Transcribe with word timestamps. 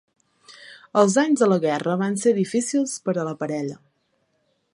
Els 1.01 1.17
anys 1.23 1.43
de 1.45 1.49
la 1.51 1.59
guerra 1.67 1.99
van 2.03 2.17
ser 2.25 2.33
difícils 2.39 2.97
per 3.07 3.17
a 3.25 3.31
la 3.33 3.37
parella. 3.45 3.79